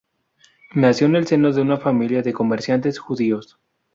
Nació 0.73 1.05
en 1.05 1.15
el 1.15 1.27
seno 1.27 1.53
de 1.53 1.61
una 1.61 1.77
familia 1.77 2.23
de 2.23 2.33
comerciantes 2.33 2.97
judíos. 2.97 3.59